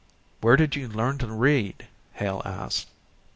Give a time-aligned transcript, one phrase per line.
[0.39, 2.87] "Where did you learn to read?" Hale asked.